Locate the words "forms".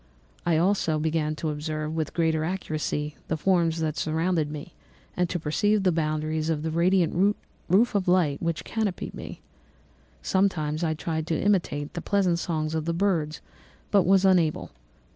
3.37-3.81